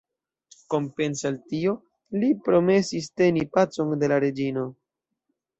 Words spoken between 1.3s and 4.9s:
al tio, li promesis teni „pacon de la reĝino“.